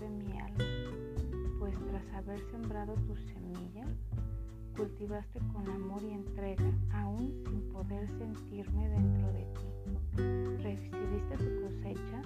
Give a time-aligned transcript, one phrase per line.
[0.00, 0.64] de mi alma,
[1.58, 3.84] pues tras haber sembrado tu semilla,
[4.76, 10.62] cultivaste con amor y entrega, aún sin poder sentirme dentro de ti.
[10.62, 12.22] Recibiste tu cosecha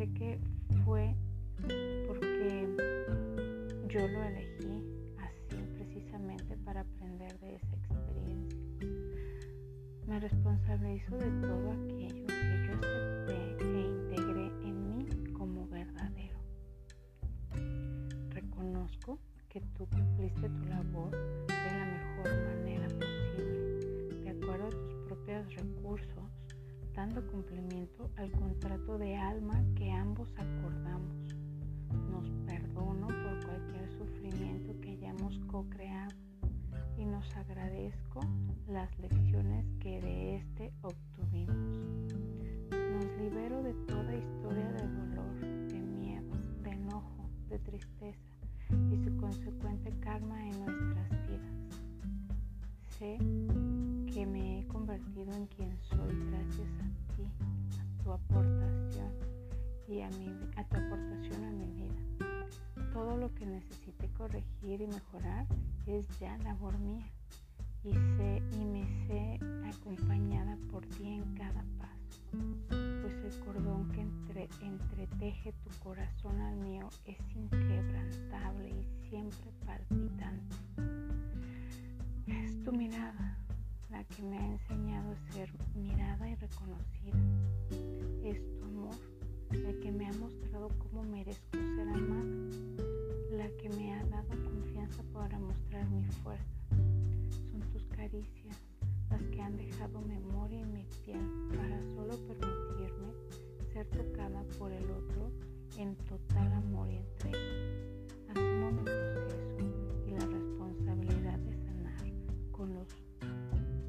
[0.00, 0.40] sé que
[0.82, 1.14] fue
[2.06, 2.66] porque
[3.86, 4.82] yo lo elegí
[5.18, 8.58] así precisamente para aprender de esa experiencia.
[10.06, 16.38] Me responsabilizo de todo aquello que yo acepté e integré en mí como verdadero.
[18.30, 19.18] Reconozco
[19.50, 25.54] que tú cumpliste tu labor de la mejor manera posible, de acuerdo a tus propios
[25.56, 26.24] recursos,
[26.94, 31.14] dando cumplimiento al contrato de alma que ambos acordamos.
[32.10, 36.14] Nos perdono por cualquier sufrimiento que hayamos co-creado
[36.96, 38.20] y nos agradezco
[38.68, 41.78] las lecciones que de este obtuvimos.
[42.70, 48.30] Nos libero de toda historia de dolor, de miedo, de enojo, de tristeza
[48.90, 51.69] y su consecuente karma en nuestras vidas.
[53.00, 53.16] Sé
[54.12, 57.24] que me he convertido en quien soy gracias a ti,
[57.78, 59.10] a tu aportación
[59.88, 62.92] y a, mi, a tu aportación a mi vida.
[62.92, 65.46] Todo lo que necesite corregir y mejorar
[65.86, 67.10] es ya labor mía
[67.84, 71.90] y, sé, y me sé acompañada por ti en cada paso
[73.30, 80.56] el cordón que entre, entreteje tu corazón al mío es inquebrantable y siempre palpitante.
[82.72, 83.36] Mirada
[83.90, 87.18] la que me ha enseñado a ser mirada y reconocida.
[88.24, 88.94] Es tu amor
[89.50, 91.49] el que me ha mostrado cómo merezco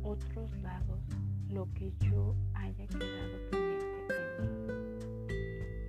[0.04, 1.00] otros lados
[1.50, 4.68] lo que yo haya quedado pendiente de mí.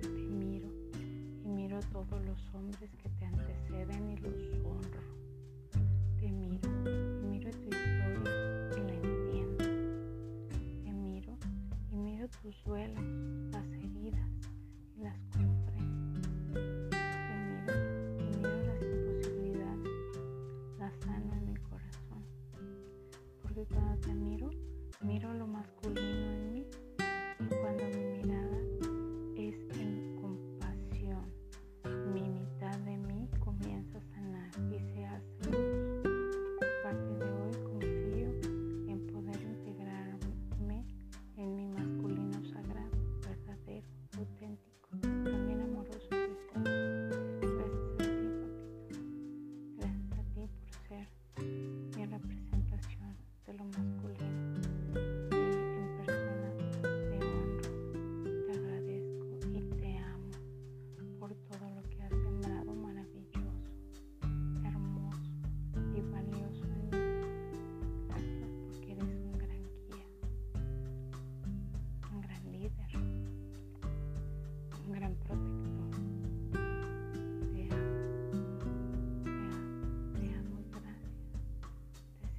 [0.01, 0.69] Te miro
[1.43, 4.33] y miro a todos los hombres que te anteceden y los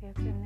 [0.04, 0.43] Yes,